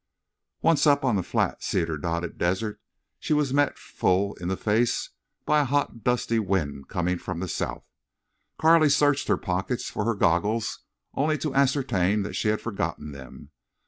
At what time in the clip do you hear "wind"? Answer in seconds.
6.39-6.87